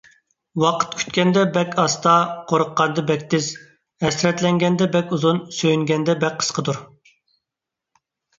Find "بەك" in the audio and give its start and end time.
1.57-1.75, 3.11-3.25, 4.97-5.15, 6.25-6.41